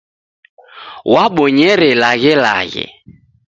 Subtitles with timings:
[1.13, 2.85] Wabonyere laghelaghe.